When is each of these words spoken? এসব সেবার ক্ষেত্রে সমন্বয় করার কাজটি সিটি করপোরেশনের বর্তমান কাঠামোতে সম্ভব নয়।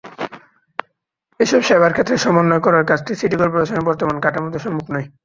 এসব 1.39 1.61
সেবার 1.61 1.91
ক্ষেত্রে 1.93 2.15
সমন্বয় 2.17 2.63
করার 2.65 2.87
কাজটি 2.89 3.11
সিটি 3.15 3.35
করপোরেশনের 3.37 3.87
বর্তমান 3.89 4.17
কাঠামোতে 4.19 4.59
সম্ভব 4.59 4.85
নয়। 4.93 5.07